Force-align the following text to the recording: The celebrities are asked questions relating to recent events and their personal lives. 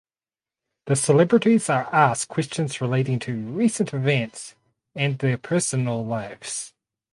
The 0.87 0.95
celebrities 0.95 1.69
are 1.69 1.87
asked 1.93 2.27
questions 2.27 2.81
relating 2.81 3.19
to 3.19 3.35
recent 3.37 3.93
events 3.93 4.55
and 4.95 5.19
their 5.19 5.37
personal 5.37 6.03
lives. 6.03 6.73